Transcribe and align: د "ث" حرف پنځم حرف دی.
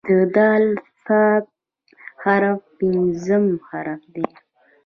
د 0.35 0.39
"ث" 1.05 1.09
حرف 2.21 2.61
پنځم 2.77 3.45
حرف 3.67 4.01
دی. 4.13 4.27